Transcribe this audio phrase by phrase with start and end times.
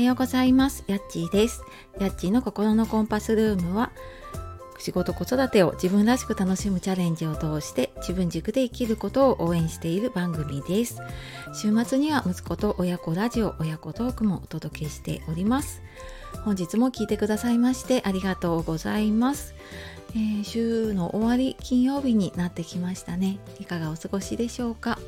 [0.00, 0.84] ようございます。
[0.86, 1.62] やっちーです。
[1.98, 3.92] やっちーの心のコンパスルームは
[4.78, 11.00] 仕事子育てを自分らしく楽しむチャレンジを通して自分軸で生きることを応援している番組です。
[11.52, 15.82] 週末には息子と親子ラジオ親子トークもお届けしております。
[16.44, 19.54] 本日も聞いてくださいましてありがとうございます。
[20.12, 23.38] えー、週の終わり金曜日になってきましたね。
[23.60, 24.98] いかがお過ごしでしょうか？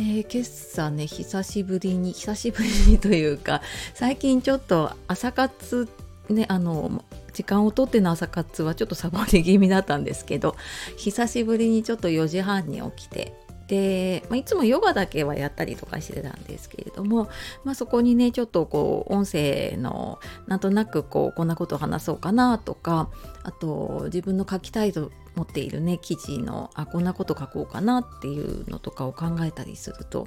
[0.00, 3.60] えー、今朝ね久しぶりに久しぶりにというか
[3.92, 5.90] 最近ちょっと朝活
[6.30, 7.04] ねあの
[7.34, 10.56] 時間をとっての朝活はちょっとサボり気味だったんですけど
[10.96, 13.34] 久しぶりにちょっと4時半に起きて
[13.70, 17.28] で、まあ、いつもヨガだけはやったりとかしてたんですけれども、
[17.62, 23.08] まあ、そこにねちょっとこう音声のなんとなくこうこんなことを話そうかなとか
[23.44, 30.26] あと自分の書きたいと持っているね記事のあこんなこと書こうかなっていうのとかを考えたりすると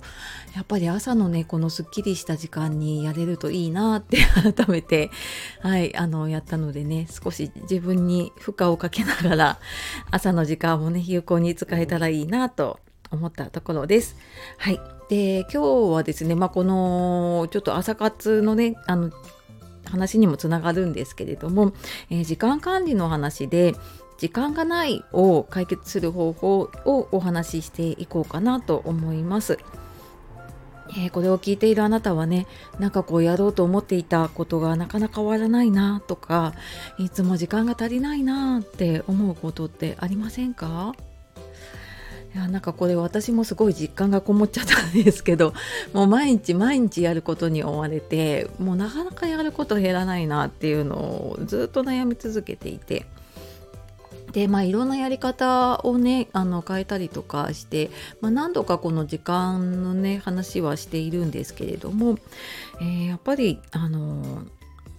[0.55, 4.19] やっぱり朝のねこのすっきりした時間にやれるといいなって
[4.55, 5.11] 改めて
[5.59, 9.59] はいあのやったのでね少し自分に負荷をかけながら
[10.11, 12.79] 朝の時間もね有効に使えたらいいなと
[13.13, 14.17] 思ったところです。
[14.57, 14.81] はい。
[15.09, 19.11] で、今日はですね、まあ、この、ちょっと朝活のね、あの、
[19.85, 21.73] 話にもつながるんですけれども、
[22.09, 23.75] えー、時間管理の話で、
[24.17, 29.59] 時間がないを解決する方法をお話ししていこうかなと思います。
[30.89, 32.45] えー、これを聞いているあなたはね
[32.77, 36.53] なんかこうやろうと思っていたことがなかなか終わらないなとか
[36.99, 40.93] いつも時間が足りないなって思うことってありませんか？
[42.33, 45.53] いやなんかこれ私もすごい実感がこもっちゃったんですけど
[45.93, 53.05] もう毎日毎日やることに追われてもうなかなかやること減らないなっていうのをずっと悩み続けていて。
[54.31, 62.17] でまあいろんなやり方をねあの変えたりとかして、まあ、何度かこの時間のね話はしているんですけれども、
[62.81, 64.43] えー、やっぱりあの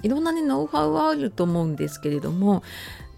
[0.04, 2.62] いろんなねノウハウはあると思うんですけれども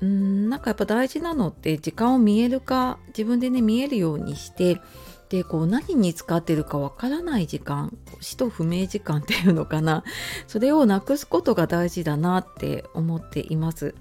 [0.01, 4.81] うんなんかやっぱ大事なのって時間を見えるか自分でね見えるようにして
[5.29, 10.05] でこう何に使ってるかわからない時間死と不明時間っていうのかな
[10.47, 13.95] それをなくすことが大事だなって思っています。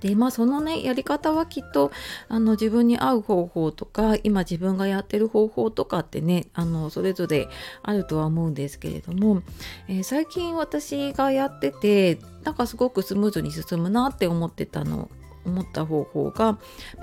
[0.00, 1.90] でまあそのねやり方はきっと
[2.28, 7.48] あの自分に合う方法とか今自分がやってる方法とかってねあのそれぞれ
[7.82, 9.42] あるとは思うんですけれども、
[9.88, 15.10] えー、最近私がやっててなんかすごくスムーズに進むなって思ってたの
[15.44, 16.58] 思った方法が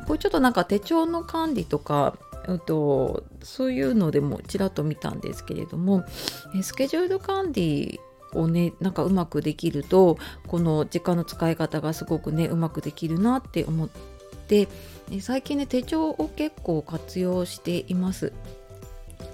[0.08, 2.18] これちょっとなんか手帳の管理とか
[2.48, 6.06] うとそういうのでもちらっと見たんですけれども
[6.62, 8.00] スケジュール管理
[8.36, 13.90] をねなんかうまくできるとこの時間の使い方がすごくねうまくできるなって思っ
[14.48, 14.68] て
[15.22, 18.34] 最近ね手帳を結構活用しています。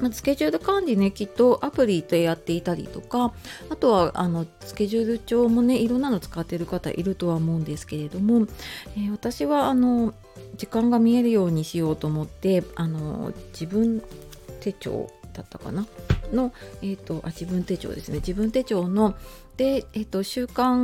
[0.02, 3.34] まスケジュール管理ねきっとアプリでやっていたりとか
[3.70, 8.48] あとはあのスケジュール帳もねいろんなの使ってる方いるとは思うんですけれども、
[8.96, 10.14] えー、私はあの
[10.58, 14.02] 時間が見えるようにしようと思ってあの自分
[14.60, 15.88] 手帳だったかな？
[16.34, 18.18] の、えーと、あ自分手帳ですね。
[18.18, 19.16] 自分手帳の
[19.58, 20.76] で、えーと、習慣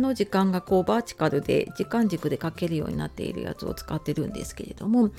[0.00, 5.10] の時間がこうバーチカルで時間軸で書けるようになっているやつを使ってるんですけれども。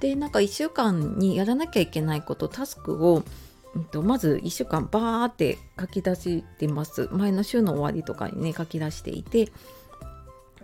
[0.00, 3.22] でなんか1週間にやらなきゃいけないことタスクを、
[4.02, 7.08] まず1週間バーって書き出してます。
[7.12, 9.52] 前の週の終わりとかにね書き出していて。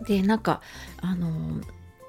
[0.07, 0.63] でなんか
[1.03, 1.61] あの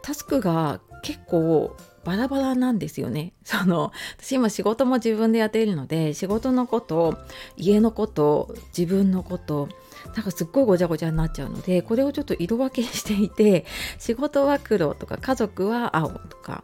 [0.01, 3.33] タスクが結構バラバラなんですよね。
[3.43, 7.17] その私今仕事も自分でやっているので仕事のこと
[7.57, 9.69] 家のこと自分のこと
[10.15, 13.65] なんかすっごいごちゃごちゃになっちゃうのでこれをちょっと色分けしていて
[13.99, 16.63] 仕事は黒とか家族は青とか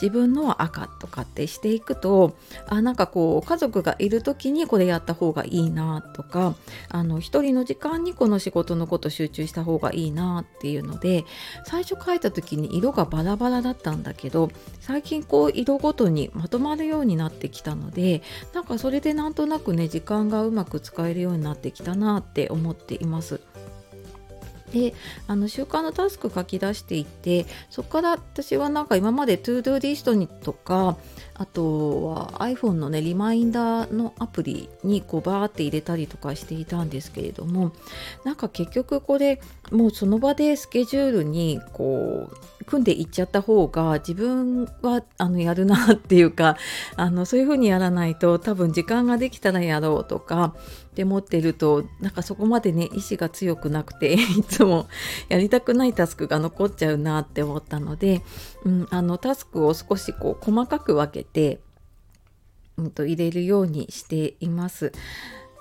[0.00, 2.36] 自分のは赤とかってしていくと
[2.66, 6.54] あなんかこう家族がいる時にこれやった方がいいなとか
[6.88, 11.24] あの一人の時間にこの仕事のこと集中した方がいいなっていうので
[11.64, 14.50] 最初書いた時に色がバラバラだったんだけど
[14.80, 18.22] 最近こう色ごとにまとまるようになってきたので
[18.54, 23.40] なんかそれでなんとなくね時間がうまく使えるようになってきたなって思っています。
[24.72, 24.94] で
[25.26, 30.96] あの習慣のタスク書き出していてそこから私はなんか今まで ToDo リストにとか
[31.34, 37.72] あとは iPhone のねリマインダーのアプリにこうバーって入れたりとかしていたんですけれども
[38.24, 46.56] なんか結局これもうその場でスケジュールにこう組んでいっちゃった方が自分はあのやるなっていうか
[46.96, 50.54] あのそういうふうにやらないと多分時間ができたらやろうとか
[50.90, 54.86] って思ってるとなんかそこまでね意志が強くなくて いつも
[55.28, 58.22] やりたくないタスクが残っちゃうなって思ったので、
[58.64, 61.60] うん、あのタスクを少しこう細かく分けて、
[62.76, 64.92] うん、と入れるようにしています。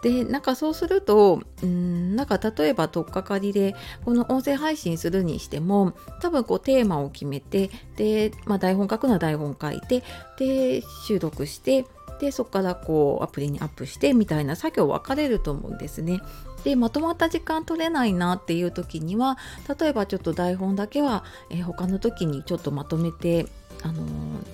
[0.02, 10.04] でなんかそうするとうんなんか例えば取っかかりでこの音声配信するにしても多分こうテーマを決めてで、まあ、台本書くのは台本書いて
[10.38, 11.86] で収録して
[12.20, 16.20] でそこからこうアプリにアップしてみたいな作業分かれると思うんですね。
[16.64, 19.38] でまとまった時間取れないなっていう時には
[19.80, 23.46] 例えばちょっと台本だけは、えー、他の時にちょっとまとめて
[23.88, 24.06] あの、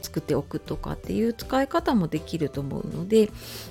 [0.01, 3.29] 作っておくとかっていう使い方もできると思うので、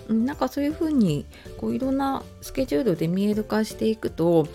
[0.09, 1.25] うん、なんかそういうふうに
[1.59, 4.49] こういろんなスケジュールで見える化していくと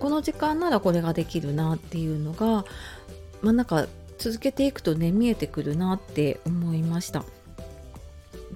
[0.00, 2.64] この時間ならこれができるなっていうのが、
[3.42, 3.86] まあ、なんか
[4.18, 7.24] 続けていくとね見えてくるなって思いました。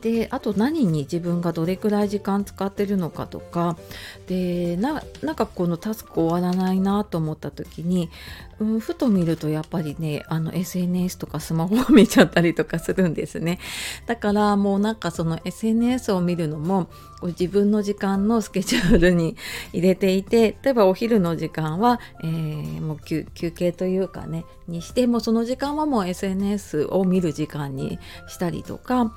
[0.05, 3.79] であと何に自分がどれくらい時間使ってるのかとか。
[4.27, 5.01] でな
[5.33, 8.11] んかこのタスク終わらないなと思った時に、
[8.59, 13.59] うん、ふと見るとやっぱりねあの SNS とかスマホを見ちゃったりとかするんですね。
[14.07, 16.89] だからもうなんかその SNS を見るのも
[17.23, 19.37] 自分の時間のスケジュールに
[19.73, 27.99] 入れていて例えばお昼の時間は、えー、もう休憩というかねにしてもその時間はもう SNS を見る時間に
[28.29, 29.15] したりとか。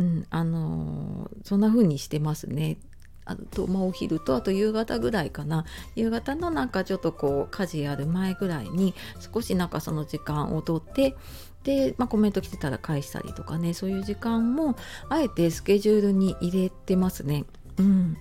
[0.00, 2.78] うん、あのそんな風にしてますね。
[3.26, 5.64] あとまあ、お昼とあと夕方ぐらいかな
[5.94, 8.92] 夕方のなんかちょっとこう家事やる前ぐらいに
[9.32, 11.14] 少しなんかその時間をとって
[11.62, 14.74] で、まあ、コメント来てたら返したりとかねそういう時間も
[15.10, 17.44] あえてスケジュールに入れてますね。
[17.78, 18.16] うん、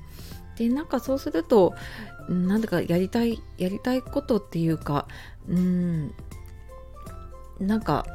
[0.58, 1.74] でなんかそうすると
[2.28, 5.08] なんだかやりたいやりたいことっていうか
[5.48, 6.14] うん
[7.60, 8.06] なんか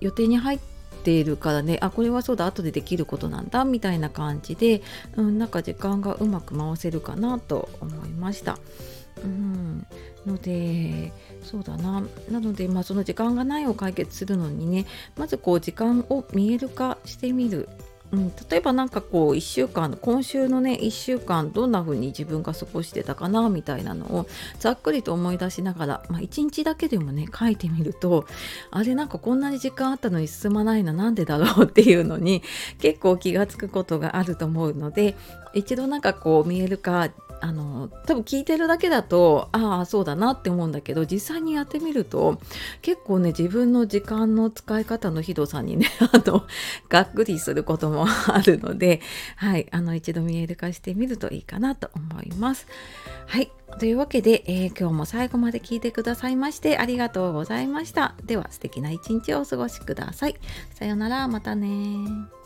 [0.00, 0.71] 予定に入って
[1.02, 1.78] ているからね。
[1.80, 2.46] あこれはそうだ。
[2.46, 3.64] 後でできることなんだ。
[3.64, 4.82] みたいな感じで、
[5.16, 8.58] うん、なんか時間がうまく回せるかなと思いました。
[9.22, 9.86] うん、
[10.26, 11.12] ので
[11.42, 12.02] そうだな。
[12.30, 17.68] なので、まあ、その時間がないを解決するのにねまずこう時間を見える化してみる。
[18.12, 24.26] うん、例えば何かこう1週間今週のね1週間どんな風に自分が過ごしてたかなみたいなのを
[24.58, 28.26] ざっくりと思い出しながら、まあ、1日だけでもね書いてみると
[28.70, 32.42] あれなんかこんなに時間あったのに進まないななんでだろうっていうのに
[32.80, 35.16] 結構気が付くことがあると思うので
[35.54, 37.10] 一度なんかこう見える化
[37.42, 42.40] あの多分聞いてるだけだとああそうだなって思うんだけど実際にやってみると
[42.82, 46.46] 結構ね自分の時間の使い方のひどさにね あの
[46.88, 49.00] がっくりすることもあるので
[49.36, 52.66] はいあの一度見える化してみるといいかなと思います。
[53.26, 58.14] はいというわけで、えー、今日も最後まで聞いてくださいましてありがとうございました。
[58.22, 60.36] では素敵な一日をお過ごしください。
[60.74, 62.38] さようならまたね